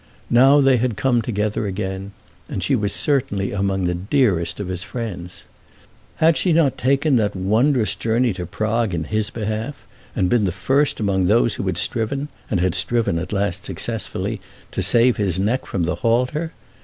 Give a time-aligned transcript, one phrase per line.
[0.31, 2.11] Now they had come together again,
[2.49, 5.43] and she was certainly among the dearest of his friends.
[6.15, 9.85] Had she not taken that wondrous journey to Prague in his behalf,
[10.15, 14.41] and been the first among those who had striven, and had striven at last successfully,
[14.71, 16.51] to save his neck from the halter?